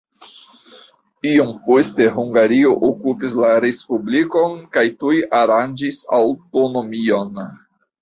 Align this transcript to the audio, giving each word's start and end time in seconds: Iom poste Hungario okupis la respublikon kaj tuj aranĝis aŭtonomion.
Iom 1.31 1.51
poste 1.67 2.07
Hungario 2.15 2.73
okupis 2.89 3.37
la 3.43 3.53
respublikon 3.67 4.59
kaj 4.79 4.87
tuj 5.05 5.15
aranĝis 5.45 6.05
aŭtonomion. 6.25 7.49